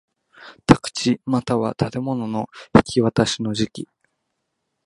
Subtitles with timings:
[0.65, 2.49] 宅地又は建物の
[2.95, 3.87] 引渡しの時期